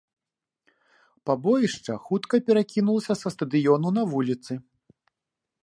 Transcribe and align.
Пабоішча 1.29 1.93
хутка 2.07 2.35
перакінулася 2.47 3.13
са 3.21 3.27
стадыёну 3.35 3.87
на 3.99 4.03
вуліцы. 4.15 4.53